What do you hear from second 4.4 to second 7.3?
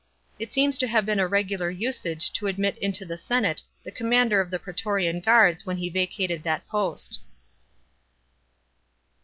of the praetorian guards when he vacated that post.